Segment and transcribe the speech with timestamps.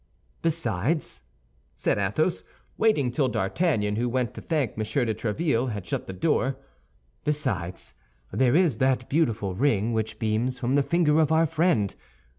[0.41, 1.21] "Besides,"
[1.75, 2.43] said Athos,
[2.75, 6.57] waiting till D'Artagnan, who went to thank Monsieur de Tréville, had shut the door,
[7.23, 7.93] "besides,
[8.33, 11.93] there is that beautiful ring which beams from the finger of our friend.